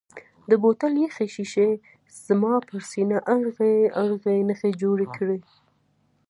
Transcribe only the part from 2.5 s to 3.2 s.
پر سینه